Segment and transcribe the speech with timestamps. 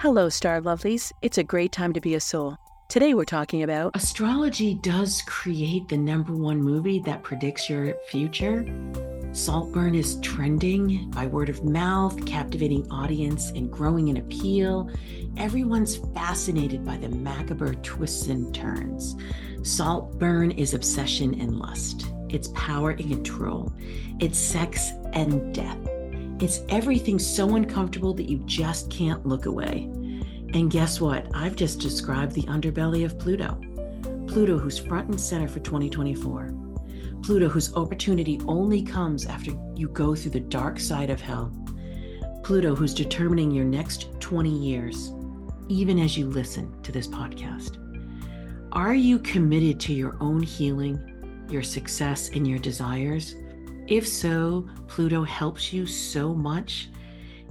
[0.00, 1.10] Hello, Star Lovelies.
[1.22, 2.56] It's a great time to be a soul.
[2.88, 8.64] Today we're talking about astrology does create the number one movie that predicts your future.
[9.32, 14.88] Saltburn is trending by word of mouth, captivating audience and growing in appeal.
[15.36, 19.16] Everyone's fascinated by the macabre twists and turns.
[19.64, 22.06] Saltburn is obsession and lust.
[22.28, 23.72] It's power and control.
[24.20, 25.97] It's sex and death.
[26.40, 29.90] It's everything so uncomfortable that you just can't look away.
[30.54, 31.26] And guess what?
[31.34, 33.60] I've just described the underbelly of Pluto.
[34.28, 36.54] Pluto, who's front and center for 2024.
[37.22, 41.52] Pluto, whose opportunity only comes after you go through the dark side of hell.
[42.44, 45.12] Pluto, who's determining your next 20 years,
[45.68, 47.84] even as you listen to this podcast.
[48.72, 53.34] Are you committed to your own healing, your success, and your desires?
[53.88, 56.90] If so, Pluto helps you so much.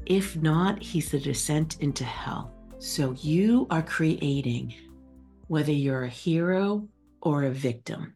[0.05, 2.53] If not, he's the descent into hell.
[2.77, 4.75] So you are creating
[5.47, 6.87] whether you're a hero
[7.23, 8.13] or a victim.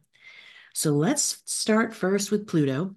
[0.72, 2.94] So let's start first with Pluto,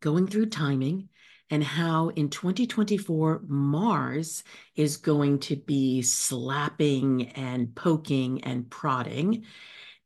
[0.00, 1.10] going through timing
[1.48, 4.42] and how in 2024 Mars
[4.74, 9.44] is going to be slapping and poking and prodding.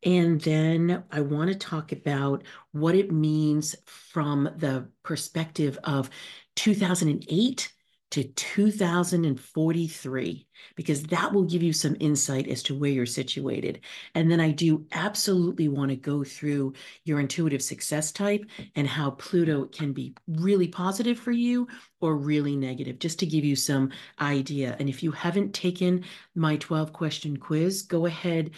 [0.04, 6.08] And then I want to talk about what it means from the perspective of
[6.56, 7.72] 2008
[8.10, 13.80] to 2043, because that will give you some insight as to where you're situated.
[14.14, 16.72] And then I do absolutely want to go through
[17.04, 21.69] your intuitive success type and how Pluto can be really positive for you
[22.00, 24.74] or really negative, just to give you some idea.
[24.78, 26.02] And if you haven't taken
[26.34, 28.52] my 12 question quiz, go ahead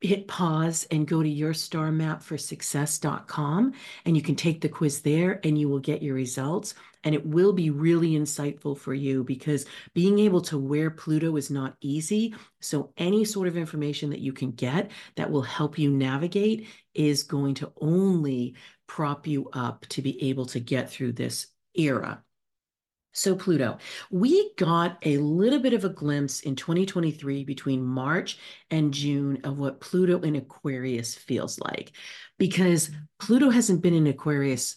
[0.00, 3.72] hit pause and go to yourstarmapforsuccess.com
[4.04, 6.74] and you can take the quiz there and you will get your results.
[7.04, 11.50] And it will be really insightful for you because being able to wear Pluto is
[11.50, 12.34] not easy.
[12.60, 17.22] So any sort of information that you can get that will help you navigate is
[17.22, 18.54] going to only
[18.86, 22.22] prop you up to be able to get through this era
[23.18, 23.78] so, Pluto,
[24.10, 28.38] we got a little bit of a glimpse in 2023 between March
[28.70, 31.92] and June of what Pluto in Aquarius feels like
[32.38, 34.76] because Pluto hasn't been in Aquarius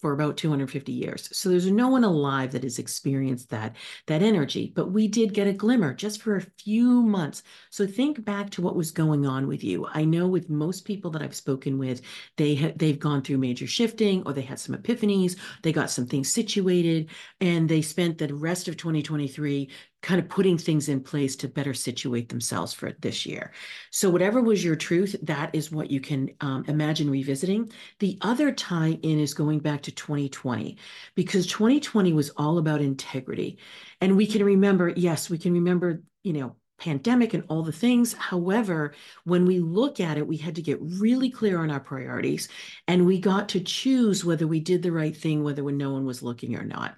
[0.00, 1.28] for about 250 years.
[1.36, 5.46] So there's no one alive that has experienced that that energy, but we did get
[5.46, 7.42] a glimmer just for a few months.
[7.70, 9.86] So think back to what was going on with you.
[9.92, 12.00] I know with most people that I've spoken with,
[12.36, 16.06] they ha- they've gone through major shifting or they had some epiphanies, they got some
[16.06, 17.10] things situated
[17.40, 19.68] and they spent the rest of 2023
[20.02, 23.52] kind of putting things in place to better situate themselves for this year.
[23.90, 27.70] So, whatever was your truth, that is what you can um, imagine revisiting.
[27.98, 30.76] The other tie in is going back to 2020,
[31.14, 33.58] because 2020 was all about integrity.
[34.00, 38.14] And we can remember, yes, we can remember, you know, pandemic and all the things.
[38.14, 38.94] However,
[39.24, 42.48] when we look at it, we had to get really clear on our priorities
[42.88, 46.06] and we got to choose whether we did the right thing, whether when no one
[46.06, 46.96] was looking or not.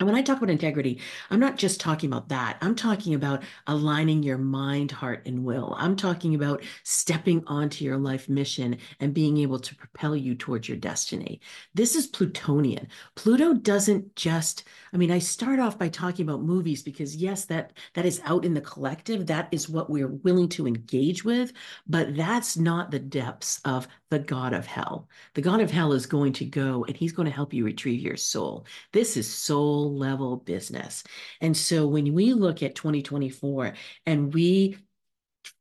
[0.00, 2.56] And when I talk about integrity, I'm not just talking about that.
[2.62, 5.76] I'm talking about aligning your mind, heart, and will.
[5.78, 10.70] I'm talking about stepping onto your life mission and being able to propel you towards
[10.70, 11.42] your destiny.
[11.74, 12.88] This is Plutonian.
[13.14, 17.74] Pluto doesn't just, I mean, I start off by talking about movies because yes, that
[17.92, 19.26] that is out in the collective.
[19.26, 21.52] That is what we're willing to engage with,
[21.86, 25.08] but that's not the depths of the God of hell.
[25.34, 28.00] The God of hell is going to go and he's going to help you retrieve
[28.00, 28.66] your soul.
[28.92, 31.04] This is soul level business.
[31.40, 33.74] And so when we look at 2024
[34.06, 34.76] and we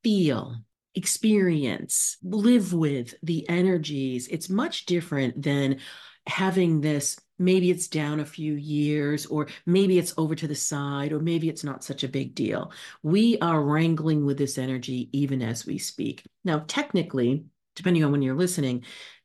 [0.04, 0.56] feel,
[0.96, 5.80] experience, live with the energies, it's much different than
[6.28, 11.14] having this maybe it's down a few years or maybe it's over to the side
[11.14, 12.72] or maybe it's not such a big deal.
[13.02, 16.26] We are wrangling with this energy even as we speak.
[16.44, 17.46] Now, technically,
[17.79, 18.84] depending on when you're listening,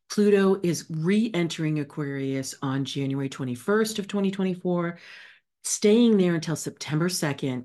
[0.08, 4.96] Pluto is re-entering Aquarius on January 21st of 2024,
[5.64, 7.64] staying there until September 2nd,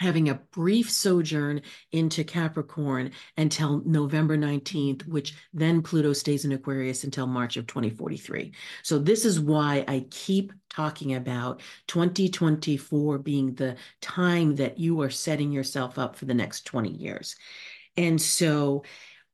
[0.00, 7.04] having a brief sojourn into Capricorn until November 19th, which then Pluto stays in Aquarius
[7.04, 8.52] until March of 2043.
[8.82, 15.10] So this is why I keep talking about 2024 being the time that you are
[15.10, 17.34] setting yourself up for the next 20 years.
[17.96, 18.84] And so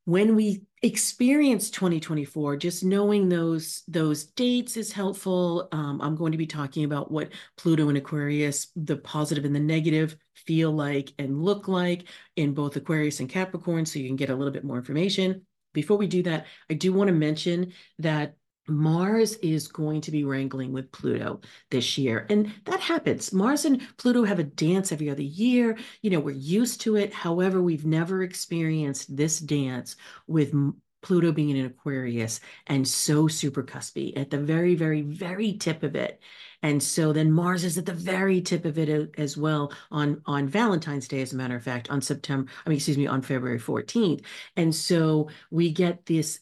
[0.09, 5.69] when we experience 2024 just knowing those those dates is helpful.
[5.71, 7.29] Um, i'm going to be talking about what
[7.59, 10.17] pluto and aquarius the positive and the negative
[10.47, 12.05] feel like and look like
[12.37, 15.45] in both aquarius and capricorn so you can get a little bit more information.
[15.75, 18.38] Before we do that i do want to mention that
[18.69, 22.27] Mars is going to be wrangling with Pluto this year.
[22.29, 23.33] And that happens.
[23.33, 25.79] Mars and Pluto have a dance every other year.
[26.03, 27.13] You know, we're used to it.
[27.13, 30.53] However, we've never experienced this dance with
[31.01, 35.95] Pluto being in Aquarius and so super cuspy at the very, very, very tip of
[35.95, 36.21] it.
[36.63, 40.49] And so then Mars is at the very tip of it as well on, on
[40.49, 43.61] Valentine's Day, as a matter of fact, on September, I mean, excuse me, on February
[43.61, 44.25] 14th.
[44.57, 46.41] And so we get this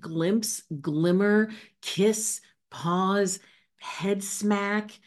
[0.00, 1.50] glimpse, glimmer,
[1.82, 2.40] kiss,
[2.70, 3.38] pause,
[3.78, 4.98] head smack,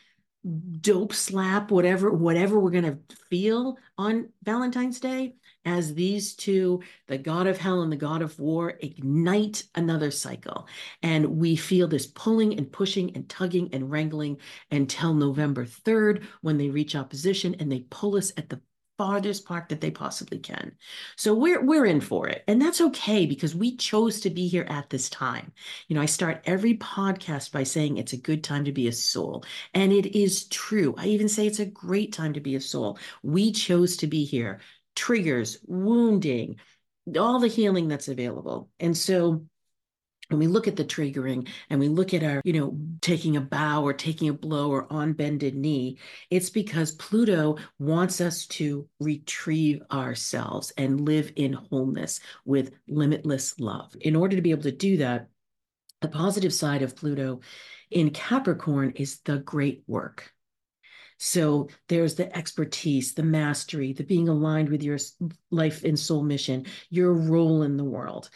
[0.79, 5.35] dope slap, whatever, whatever we're gonna feel on Valentine's Day,
[5.65, 10.67] as these two, the god of hell and the god of war, ignite another cycle.
[11.03, 14.37] And we feel this pulling and pushing and tugging and wrangling
[14.71, 18.61] until November 3rd when they reach opposition and they pull us at the
[18.99, 20.73] farthest part that they possibly can.
[21.15, 22.43] So we're we're in for it.
[22.47, 25.53] And that's okay because we chose to be here at this time.
[25.87, 28.91] You know, I start every podcast by saying it's a good time to be a
[28.91, 29.45] soul.
[29.73, 30.93] And it is true.
[30.97, 32.99] I even say it's a great time to be a soul.
[33.23, 34.59] We chose to be here.
[34.95, 36.57] Triggers, wounding,
[37.17, 38.69] all the healing that's available.
[38.79, 39.45] And so
[40.29, 43.41] when we look at the triggering and we look at our, you know, taking a
[43.41, 45.97] bow or taking a blow or on bended knee,
[46.29, 53.95] it's because Pluto wants us to retrieve ourselves and live in wholeness with limitless love.
[54.01, 55.27] In order to be able to do that,
[56.01, 57.41] the positive side of Pluto
[57.91, 60.31] in Capricorn is the great work.
[61.17, 64.97] So there's the expertise, the mastery, the being aligned with your
[65.51, 68.29] life and soul mission, your role in the world.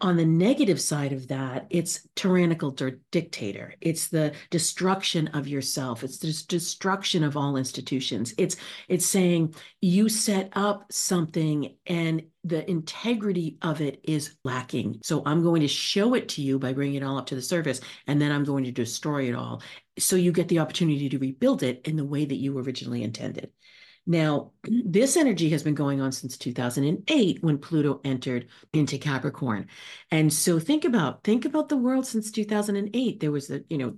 [0.00, 2.70] On the negative side of that, it's tyrannical
[3.10, 3.74] dictator.
[3.80, 6.04] It's the destruction of yourself.
[6.04, 8.32] It's the destruction of all institutions.
[8.38, 8.54] It's
[8.88, 15.00] it's saying you set up something and the integrity of it is lacking.
[15.02, 17.42] So I'm going to show it to you by bringing it all up to the
[17.42, 19.62] surface, and then I'm going to destroy it all.
[19.98, 23.50] So you get the opportunity to rebuild it in the way that you originally intended.
[24.08, 29.68] Now, this energy has been going on since 2008 when Pluto entered into Capricorn.
[30.10, 33.20] And so think about think about the world since 2008.
[33.20, 33.94] There was a, you know,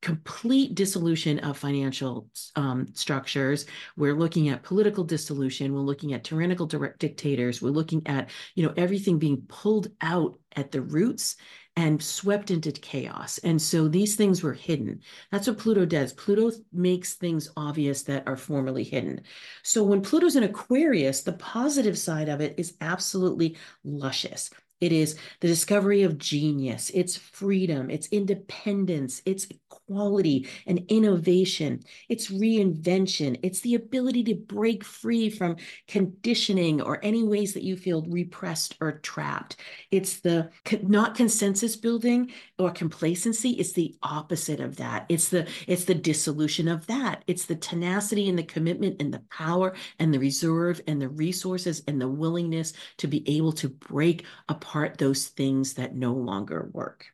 [0.00, 3.66] complete dissolution of financial um, structures.
[3.96, 5.74] We're looking at political dissolution.
[5.74, 7.60] We're looking at tyrannical dictators.
[7.60, 11.36] We're looking at, you know, everything being pulled out at the roots
[11.78, 13.38] and swept into chaos.
[13.38, 15.00] And so these things were hidden.
[15.30, 16.12] That's what Pluto does.
[16.12, 19.20] Pluto makes things obvious that are formerly hidden.
[19.62, 24.50] So when Pluto's in Aquarius, the positive side of it is absolutely luscious.
[24.80, 29.46] It is the discovery of genius, it's freedom, it's independence, it's
[29.88, 35.56] quality and innovation, it's reinvention, it's the ability to break free from
[35.86, 39.56] conditioning or any ways that you feel repressed or trapped.
[39.90, 40.50] It's the
[40.82, 45.06] not consensus building or complacency, it's the opposite of that.
[45.08, 47.24] It's the it's the dissolution of that.
[47.26, 51.82] It's the tenacity and the commitment and the power and the reserve and the resources
[51.88, 57.06] and the willingness to be able to break apart those things that no longer work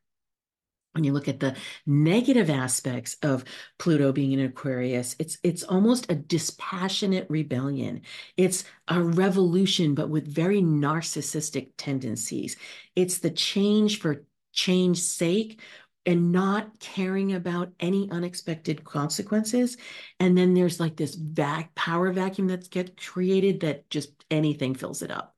[0.94, 1.56] when you look at the
[1.86, 3.44] negative aspects of
[3.78, 8.02] Pluto being in Aquarius, it's it's almost a dispassionate rebellion.
[8.36, 12.56] It's a revolution, but with very narcissistic tendencies.
[12.94, 15.60] It's the change for change's sake
[16.06, 19.76] and not caring about any unexpected consequences.
[20.20, 25.02] And then there's like this vac power vacuum that gets created that just anything fills
[25.02, 25.34] it up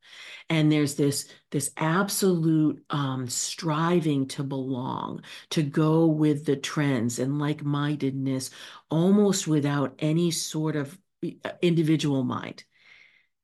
[0.49, 7.39] and there's this this absolute um, striving to belong to go with the trends and
[7.39, 8.51] like-mindedness
[8.91, 10.99] almost without any sort of
[11.45, 12.65] uh, individual mind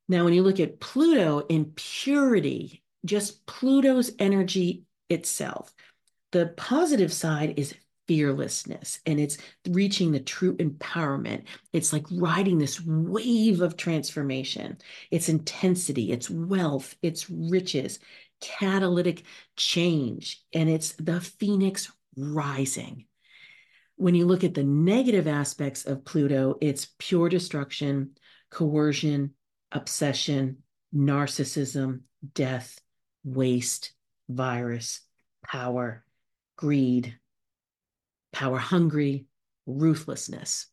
[0.09, 5.73] now when you look at pluto in purity just pluto's energy itself
[6.33, 7.75] the positive side is
[8.09, 11.45] fearlessness and it's reaching the true empowerment.
[11.73, 14.79] It's like riding this wave of transformation.
[15.11, 18.01] It's intensity, it's wealth, it's riches,
[18.41, 19.23] catalytic
[19.57, 23.07] change, and it's the phoenix rising.
[23.97, 28.17] When you look at the negative aspects of Pluto, it's pure destruction,
[28.51, 29.35] coercion,
[29.71, 30.59] obsession,
[30.95, 32.01] narcissism,
[32.35, 32.81] death,
[33.23, 33.93] waste,
[34.29, 35.01] virus,
[35.45, 36.05] power,
[36.63, 37.19] greed,
[38.33, 39.27] power hungry,
[39.67, 40.69] ruthlessness.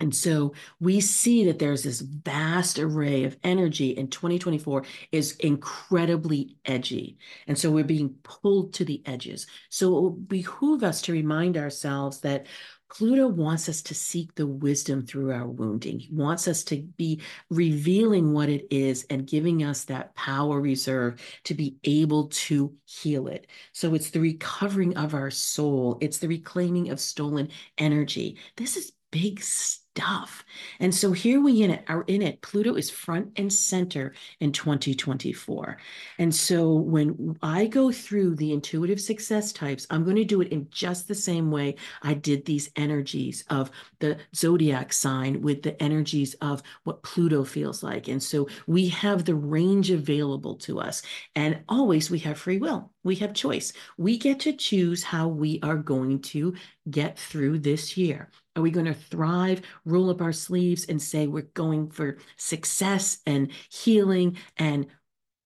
[0.00, 6.56] And so we see that there's this vast array of energy and 2024 is incredibly
[6.64, 7.18] edgy.
[7.46, 9.46] And so we're being pulled to the edges.
[9.68, 12.46] So it will behoove us to remind ourselves that
[12.92, 15.98] Pluto wants us to seek the wisdom through our wounding.
[15.98, 21.20] He wants us to be revealing what it is and giving us that power reserve
[21.44, 23.46] to be able to heal it.
[23.72, 28.36] So it's the recovering of our soul, it's the reclaiming of stolen energy.
[28.56, 30.44] This is big stuff stuff.
[30.80, 32.40] And so here we in it are in it.
[32.40, 35.76] Pluto is front and center in 2024.
[36.18, 40.48] And so when I go through the intuitive success types, I'm going to do it
[40.48, 45.80] in just the same way I did these energies of the zodiac sign with the
[45.82, 48.08] energies of what Pluto feels like.
[48.08, 51.02] And so we have the range available to us.
[51.34, 52.90] And always we have free will.
[53.04, 53.72] We have choice.
[53.98, 56.54] We get to choose how we are going to
[56.88, 58.30] get through this year.
[58.54, 63.18] Are we going to thrive, roll up our sleeves, and say we're going for success
[63.26, 64.86] and healing and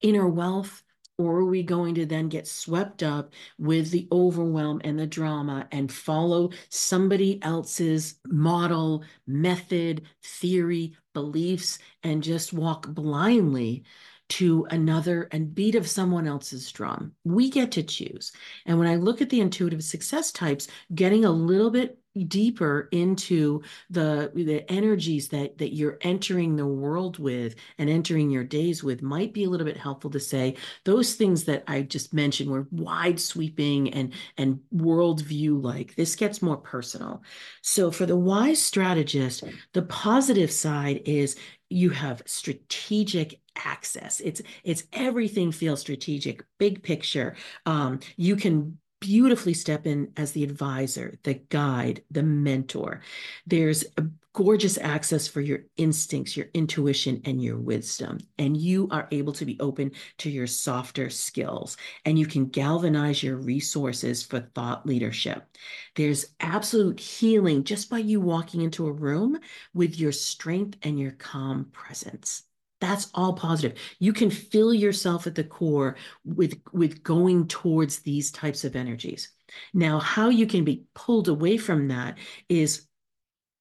[0.00, 0.82] inner wealth?
[1.18, 5.66] Or are we going to then get swept up with the overwhelm and the drama
[5.72, 13.84] and follow somebody else's model, method, theory, beliefs, and just walk blindly
[14.28, 17.12] to another and beat of someone else's drum.
[17.25, 18.32] We get to choose.
[18.66, 23.62] And when I look at the intuitive success types, getting a little bit deeper into
[23.90, 29.02] the the energies that that you're entering the world with and entering your days with
[29.02, 32.66] might be a little bit helpful to say those things that I just mentioned were
[32.70, 37.23] wide sweeping and and worldview like this gets more personal.
[37.62, 41.37] So for the wise strategist the positive side is
[41.68, 44.20] you have strategic access.
[44.20, 47.37] It's it's everything feels strategic big picture.
[47.64, 53.02] Um, you can beautifully step in as the advisor the guide the mentor.
[53.46, 58.18] There's a gorgeous access for your instincts your intuition and your wisdom.
[58.36, 61.76] And you are able to be open to your softer skills.
[62.04, 65.46] And you can galvanize your resources for thought leadership.
[65.94, 69.38] There's absolute healing just by you walking into a room
[69.72, 72.45] with your strength and your calm presence
[72.80, 73.78] that's all positive.
[73.99, 79.30] You can fill yourself at the core with with going towards these types of energies.
[79.73, 82.18] Now how you can be pulled away from that
[82.49, 82.87] is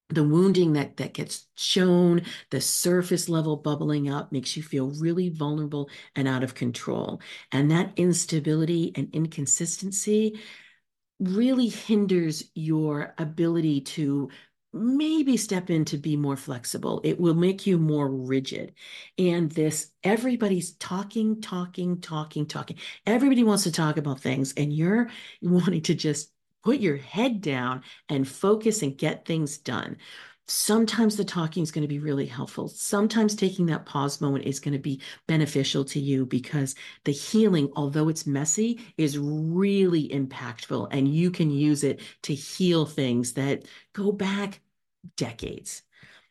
[0.09, 5.29] the wounding that that gets shown the surface level bubbling up makes you feel really
[5.29, 7.21] vulnerable and out of control.
[7.51, 10.39] And that instability and inconsistency
[11.19, 14.29] really hinders your ability to
[14.75, 17.01] maybe step in to be more flexible.
[17.03, 18.73] It will make you more rigid.
[19.17, 22.77] And this, everybody's talking, talking, talking, talking.
[23.07, 25.09] Everybody wants to talk about things, and you're
[25.41, 26.31] wanting to just
[26.63, 29.97] put your head down and focus and get things done.
[30.47, 32.67] Sometimes the talking is going to be really helpful.
[32.67, 37.71] Sometimes taking that pause moment is going to be beneficial to you because the healing,
[37.75, 43.63] although it's messy, is really impactful and you can use it to heal things that
[43.93, 44.61] go back
[45.17, 45.83] decades.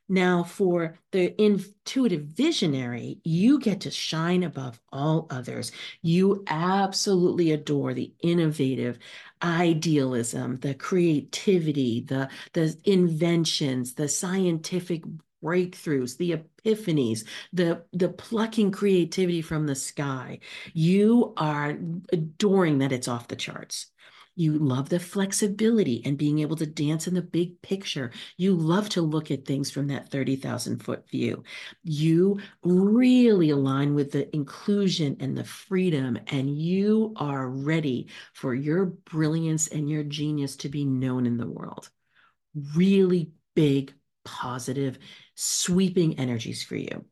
[0.09, 5.73] Now, for the intuitive visionary, you get to shine above all others.
[6.02, 8.99] You absolutely adore the innovative
[9.43, 15.04] idealism, the creativity, the, the inventions, the scientific
[15.43, 20.40] breakthroughs, the epiphanies, the, the plucking creativity from the sky.
[20.75, 21.78] You are
[22.12, 23.87] adoring that it's off the charts.
[24.37, 28.11] You love the flexibility and being able to dance in the big picture.
[28.37, 31.45] You love to look at things from that 30,000 foot view.
[31.85, 38.87] You really align with the inclusion and the freedom, and you are ready for your
[38.87, 41.88] brilliance and your genius to be known in the world.
[42.75, 44.99] Really big, positive,
[45.37, 47.05] sweeping energies for you.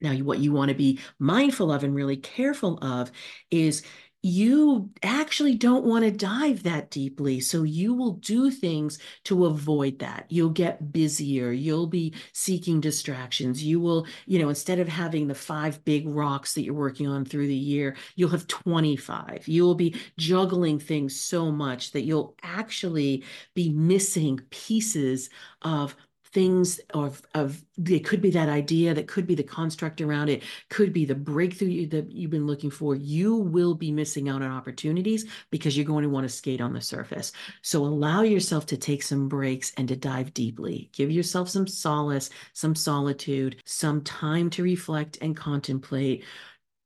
[0.00, 3.12] Now, what you want to be mindful of and really careful of
[3.50, 3.82] is
[4.22, 7.40] you actually don't want to dive that deeply.
[7.40, 10.26] So you will do things to avoid that.
[10.28, 11.50] You'll get busier.
[11.50, 13.64] You'll be seeking distractions.
[13.64, 17.24] You will, you know, instead of having the five big rocks that you're working on
[17.24, 19.48] through the year, you'll have 25.
[19.48, 23.24] You will be juggling things so much that you'll actually
[23.54, 25.30] be missing pieces
[25.62, 25.96] of
[26.32, 30.42] things of of it could be that idea that could be the construct around it
[30.70, 34.50] could be the breakthrough that you've been looking for you will be missing out on
[34.50, 37.32] opportunities because you're going to want to skate on the surface.
[37.62, 40.90] So allow yourself to take some breaks and to dive deeply.
[40.92, 46.24] Give yourself some solace some solitude some time to reflect and contemplate.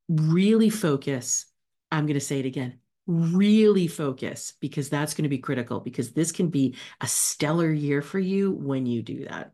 [0.09, 1.47] Really focus
[1.93, 6.13] i'm going to say it again really focus because that's going to be critical because
[6.13, 9.53] this can be a stellar year for you when you do that.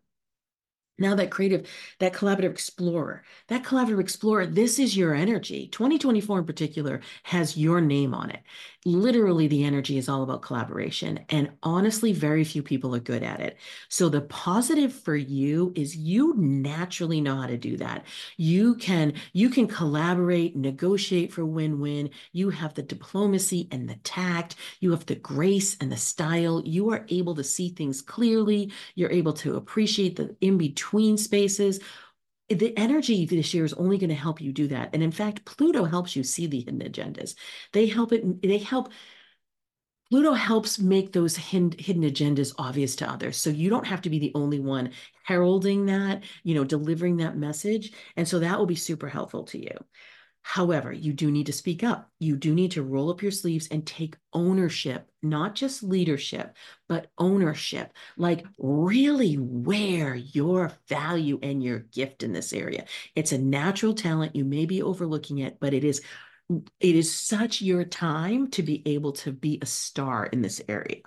[0.98, 1.68] Now, that creative,
[2.00, 5.66] that collaborative explorer, that collaborative explorer, this is your energy.
[5.68, 8.42] 2024 in particular has your name on it.
[8.84, 11.20] Literally, the energy is all about collaboration.
[11.30, 13.56] And honestly, very few people are good at it.
[13.88, 18.04] So, the positive for you is you naturally know how to do that.
[18.36, 22.10] You can, you can collaborate, negotiate for win-win.
[22.32, 24.56] You have the diplomacy and the tact.
[24.80, 26.60] You have the grace and the style.
[26.64, 28.72] You are able to see things clearly.
[28.94, 31.78] You're able to appreciate the in between spaces.
[32.48, 34.90] The energy this year is only going to help you do that.
[34.92, 37.36] And in fact, Pluto helps you see the hidden agendas.
[37.72, 38.90] They help it, they help.
[40.10, 43.36] Pluto helps make those hidden, hidden agendas obvious to others.
[43.36, 44.90] So you don't have to be the only one
[45.22, 47.92] heralding that, you know, delivering that message.
[48.16, 49.76] And so that will be super helpful to you.
[50.42, 52.10] However, you do need to speak up.
[52.18, 56.56] You do need to roll up your sleeves and take ownership, not just leadership,
[56.88, 57.92] but ownership.
[58.16, 62.86] Like, really wear your value and your gift in this area.
[63.14, 64.36] It's a natural talent.
[64.36, 66.02] You may be overlooking it, but it is.
[66.80, 71.02] It is such your time to be able to be a star in this area.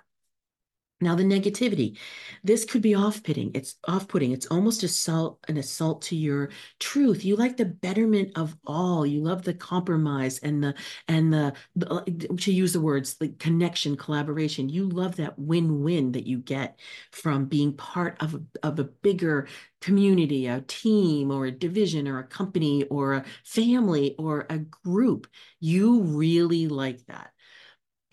[1.02, 1.98] Now, the negativity,
[2.42, 3.52] this could be off-putting.
[3.54, 4.32] It's off-putting.
[4.32, 7.26] It's almost assault, an assault to your truth.
[7.26, 9.06] You like the betterment of all.
[9.06, 10.74] You love the compromise and the
[11.10, 12.06] and the, the uh,
[12.38, 14.70] to use the words the connection, collaboration.
[14.70, 16.80] You love that win-win that you get
[17.12, 19.50] from being part of a, of a bigger
[19.82, 25.28] community, a team, or a division, or a company, or a family, or a group.
[25.60, 27.32] You really like that,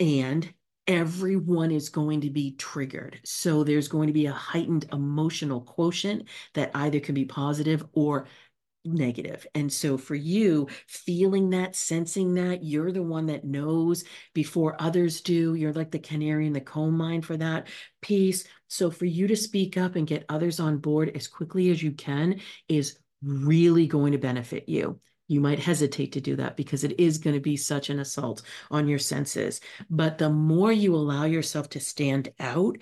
[0.00, 0.52] and
[0.86, 3.20] everyone is going to be triggered.
[3.24, 8.26] So there's going to be a heightened emotional quotient that either can be positive or
[8.84, 9.46] negative.
[9.54, 14.02] And so for you, feeling that, sensing that, you're the one that knows
[14.34, 15.54] before others do.
[15.54, 17.68] You're like the canary in the coal mine for that
[18.00, 18.44] piece.
[18.68, 21.92] So for you to speak up and get others on board as quickly as you
[21.92, 24.98] can is really going to benefit you
[25.32, 28.42] you might hesitate to do that because it is going to be such an assault
[28.70, 29.60] on your senses.
[29.88, 32.76] But the more you allow yourself to stand out,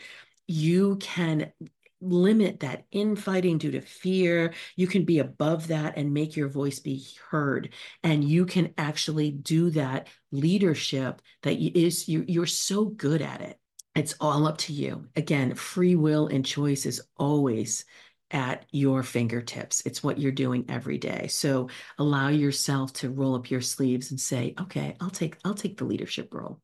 [0.49, 1.53] you can
[2.01, 4.53] limit that infighting due to fear.
[4.75, 7.73] You can be above that and make your voice be heard.
[8.03, 13.59] And you can actually do that leadership that is you, you're so good at it.
[13.95, 15.07] It's all up to you.
[15.15, 17.85] Again, free will and choice is always
[18.31, 19.83] at your fingertips.
[19.87, 21.27] It's what you're doing every day.
[21.29, 21.69] So
[21.99, 25.85] allow yourself to roll up your sleeves and say, okay, I'll take, I'll take the
[25.85, 26.61] leadership role.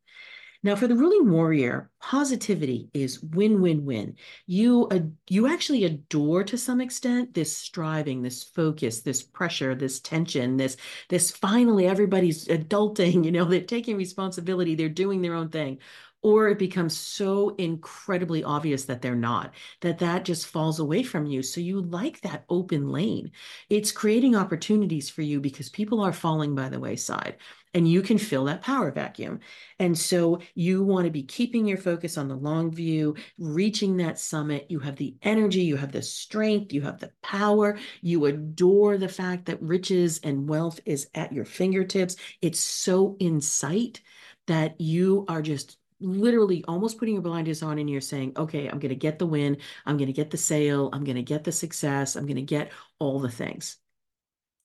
[0.63, 4.17] Now, for the ruling warrior, positivity is win-win-win.
[4.47, 10.01] You uh, you actually adore to some extent this striving, this focus, this pressure, this
[10.01, 10.77] tension, this
[11.09, 13.25] this finally everybody's adulting.
[13.27, 15.79] You know, they're taking responsibility, they're doing their own thing
[16.27, 21.25] or it becomes so incredibly obvious that they're not that that just falls away from
[21.25, 21.41] you.
[21.41, 23.31] So you like that open lane.
[23.71, 27.37] It's creating opportunities for you because people are falling by the wayside
[27.75, 29.39] and you can fill that power vacuum.
[29.79, 34.19] And so you want to be keeping your focus on the long view reaching that
[34.19, 34.67] summit.
[34.69, 37.79] You have the energy you have the strength you have the power.
[38.03, 42.17] You adore the fact that riches and wealth is at your fingertips.
[42.43, 44.01] It's so in sight
[44.49, 48.79] that you are just literally almost putting your blinders on and you're saying, okay, I'm
[48.79, 49.59] going to get the win.
[49.85, 50.91] I'm going to get the sale.
[50.93, 52.17] I'm going to get the success.
[52.17, 53.79] I'm going to get all the things.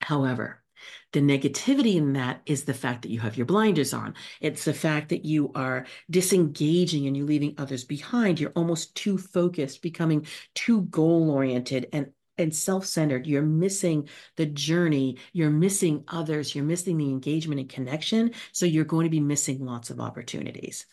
[0.01, 0.61] However,
[1.13, 4.15] the negativity in that is the fact that you have your blinders on.
[4.39, 8.39] It's the fact that you are disengaging and you're leaving others behind.
[8.39, 15.17] You're almost too focused, becoming too goal oriented and and self-centered you're missing the journey
[15.33, 19.63] you're missing others you're missing the engagement and connection so you're going to be missing
[19.63, 20.85] lots of opportunities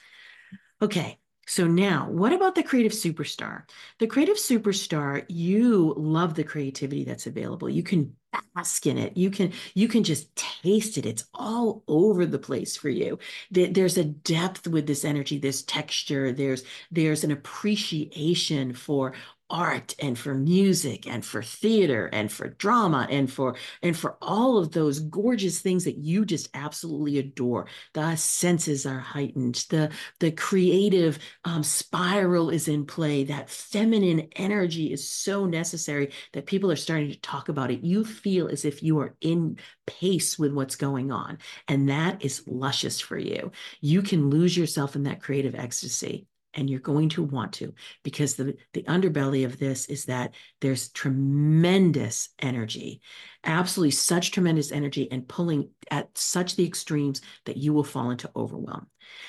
[0.80, 3.62] Okay, so now, what about the creative superstar?
[3.98, 7.68] The creative superstar, you love the creativity that's available.
[7.68, 8.14] You can
[8.54, 9.16] bask in it.
[9.16, 11.06] You can you can just taste it.
[11.06, 13.18] It's all over the place for you.
[13.50, 16.32] There's a depth with this energy, this texture.
[16.32, 19.14] There's there's an appreciation for
[19.50, 24.58] art and for music and for theater and for drama and for and for all
[24.58, 27.66] of those gorgeous things that you just absolutely adore.
[27.94, 29.66] The senses are heightened.
[29.70, 33.24] The the creative um, spiral is in play.
[33.24, 37.84] That feminine energy is so necessary that people are starting to talk about it.
[37.84, 42.46] You feel as if you are in pace with what's going on and that is
[42.46, 43.50] luscious for you.
[43.80, 48.34] You can lose yourself in that creative ecstasy and you're going to want to because
[48.34, 53.00] the the underbelly of this is that there's tremendous energy
[53.44, 58.30] absolutely such tremendous energy and pulling at such the extremes that you will fall into
[58.34, 58.86] overwhelm.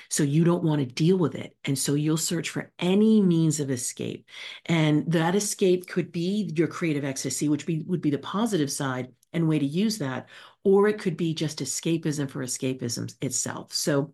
[0.09, 3.59] So you don't want to deal with it and so you'll search for any means
[3.59, 4.25] of escape.
[4.65, 9.09] And that escape could be your creative ecstasy which be, would be the positive side
[9.31, 10.27] and way to use that
[10.63, 13.73] or it could be just escapism for escapism itself.
[13.73, 14.13] So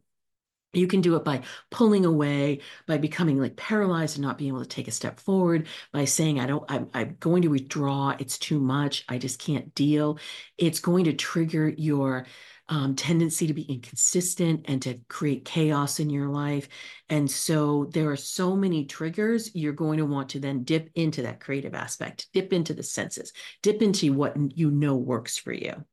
[0.76, 4.62] you can do it by pulling away, by becoming like paralyzed and not being able
[4.62, 8.16] to take a step forward, by saying, I don't, I'm, I'm going to withdraw.
[8.20, 9.06] It's too much.
[9.10, 10.20] I just can't deal.
[10.58, 12.26] It's going to trigger your
[12.68, 16.68] um, tendency to be inconsistent and to create chaos in your life.
[17.10, 19.54] And so there are so many triggers.
[19.56, 23.34] You're going to want to then dip into that creative aspect, dip into the senses,
[23.62, 25.84] dip into what you know works for you.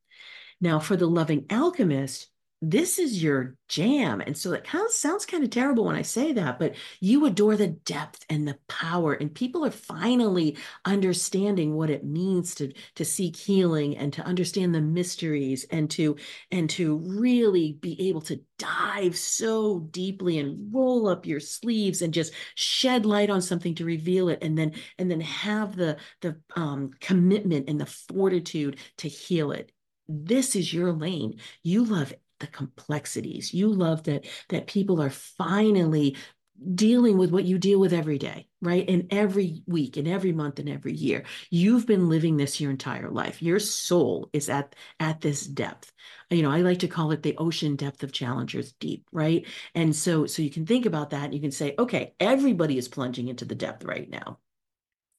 [0.60, 2.28] Now, for the loving alchemist,
[2.64, 4.20] this is your jam.
[4.20, 7.26] And so it kind of sounds kind of terrible when I say that, but you
[7.26, 9.14] adore the depth and the power.
[9.14, 14.72] And people are finally understanding what it means to, to seek healing and to understand
[14.72, 16.16] the mysteries and to
[16.52, 22.14] and to really be able to dive so deeply and roll up your sleeves and
[22.14, 26.36] just shed light on something to reveal it and then and then have the the
[26.54, 29.72] um, commitment and the fortitude to heal it
[30.08, 31.38] this is your lane.
[31.62, 33.54] You love the complexities.
[33.54, 36.16] You love that that people are finally
[36.74, 38.88] dealing with what you deal with every day, right?
[38.88, 41.24] And every week and every month and every year.
[41.50, 43.42] You've been living this your entire life.
[43.42, 45.92] Your soul is at at this depth.
[46.30, 49.46] You know, I like to call it the ocean depth of challengers deep, right?
[49.74, 52.88] And so so you can think about that and you can say, okay, everybody is
[52.88, 54.38] plunging into the depth right now.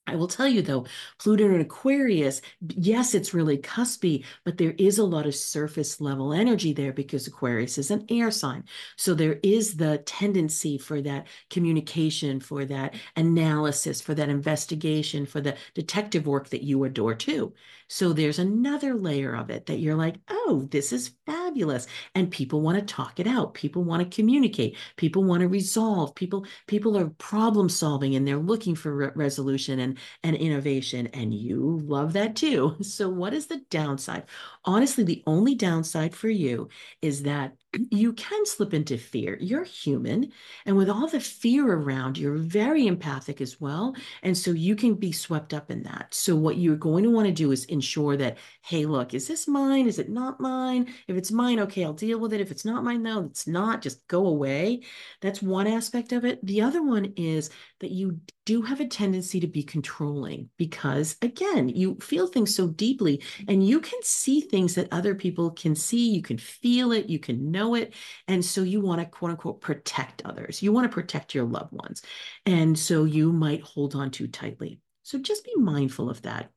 [0.05, 0.85] I will tell you though,
[1.17, 6.33] Pluto and Aquarius, yes, it's really cuspy, but there is a lot of surface level
[6.33, 8.65] energy there because Aquarius is an air sign.
[8.97, 15.39] So there is the tendency for that communication, for that analysis, for that investigation, for
[15.39, 17.53] the detective work that you adore too.
[17.93, 21.85] So there's another layer of it that you're like, oh, this is fabulous.
[22.15, 23.53] And people want to talk it out.
[23.53, 24.77] People want to communicate.
[24.95, 26.15] People want to resolve.
[26.15, 31.05] People, people are problem solving and they're looking for re- resolution and, and innovation.
[31.13, 32.75] And you love that too.
[32.83, 34.23] So what is the downside?
[34.65, 36.69] Honestly, the only downside for you
[37.01, 37.53] is that
[37.89, 39.37] you can slip into fear.
[39.39, 40.31] You're human.
[40.65, 43.95] And with all the fear around, you're very empathic as well.
[44.21, 46.13] And so you can be swept up in that.
[46.13, 49.47] So, what you're going to want to do is ensure that, hey, look, is this
[49.47, 49.87] mine?
[49.87, 50.93] Is it not mine?
[51.07, 52.41] If it's mine, okay, I'll deal with it.
[52.41, 53.81] If it's not mine, no, it's not.
[53.81, 54.81] Just go away.
[55.21, 56.45] That's one aspect of it.
[56.45, 61.69] The other one is that you do have a tendency to be controlling because, again,
[61.69, 66.09] you feel things so deeply and you can see things that other people can see.
[66.09, 67.09] You can feel it.
[67.09, 67.93] You can know know it.
[68.27, 70.61] And so you want to quote unquote protect others.
[70.61, 72.01] You want to protect your loved ones.
[72.45, 74.79] And so you might hold on too tightly.
[75.03, 76.49] So just be mindful of that.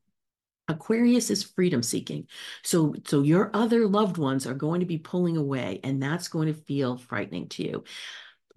[0.68, 2.26] Aquarius is freedom seeking.
[2.64, 6.48] So so your other loved ones are going to be pulling away and that's going
[6.48, 7.84] to feel frightening to you.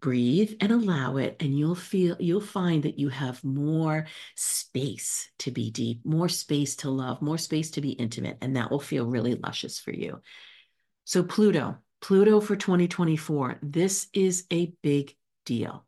[0.01, 5.51] Breathe and allow it and you'll feel you'll find that you have more space to
[5.51, 9.05] be deep, more space to love, more space to be intimate and that will feel
[9.05, 10.21] really luscious for you.
[11.03, 13.59] So Pluto, Pluto for 2024.
[13.61, 15.85] This is a big deal.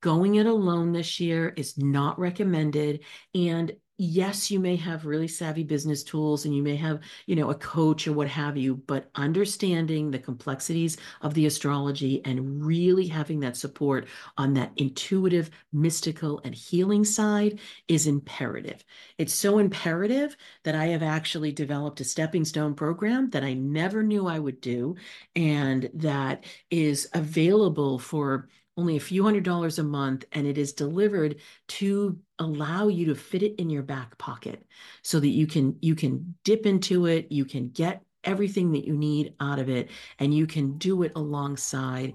[0.00, 3.04] Going it alone this year is not recommended.
[3.34, 7.50] And yes, you may have really savvy business tools and you may have, you know,
[7.50, 13.06] a coach or what have you, but understanding the complexities of the astrology and really
[13.06, 18.84] having that support on that intuitive, mystical, and healing side is imperative.
[19.18, 24.02] It's so imperative that I have actually developed a stepping stone program that I never
[24.02, 24.96] knew I would do
[25.36, 30.72] and that is available for only a few hundred dollars a month and it is
[30.72, 31.36] delivered
[31.68, 34.66] to allow you to fit it in your back pocket
[35.02, 38.96] so that you can you can dip into it you can get everything that you
[38.96, 42.14] need out of it and you can do it alongside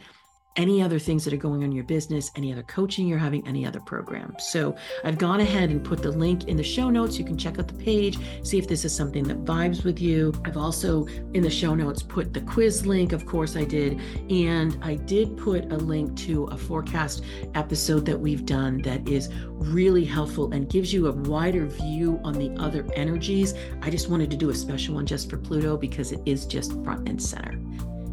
[0.58, 3.48] any other things that are going on in your business, any other coaching you're having,
[3.48, 4.36] any other program.
[4.39, 7.17] So I've gone ahead and put the link in the show notes.
[7.17, 10.34] You can check out the page, see if this is something that vibes with you.
[10.43, 14.78] I've also in the show notes put the quiz link, of course I did, and
[14.84, 20.06] I did put a link to a forecast episode that we've done that is really
[20.06, 23.54] helpful and gives you a wider view on the other energies.
[23.82, 26.74] I just wanted to do a special one just for Pluto because it is just
[26.84, 27.60] front and center.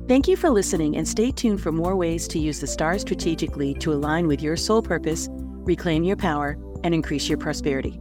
[0.06, 3.72] Thank you for listening and stay tuned for more ways to use the stars strategically
[3.76, 7.98] to align with your soul purpose, reclaim your power, and increase your prosperity.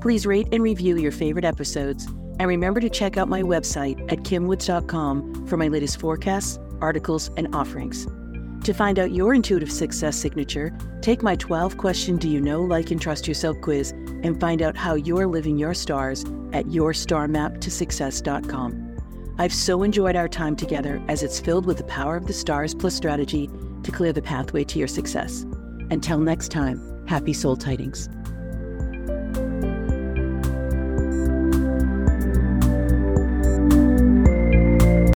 [0.00, 2.06] Please rate and review your favorite episodes,
[2.40, 7.54] and remember to check out my website at kimwoods.com for my latest forecasts, articles, and
[7.54, 8.08] offerings.
[8.64, 12.90] To find out your intuitive success signature, take my 12 question Do You Know, Like,
[12.90, 18.83] and Trust Yourself quiz and find out how you're living your stars at yourstarmaptosuccess.com.
[19.36, 22.72] I've so enjoyed our time together as it's filled with the power of the stars
[22.72, 23.50] plus strategy
[23.82, 25.42] to clear the pathway to your success.
[25.90, 28.08] Until next time, happy soul tidings.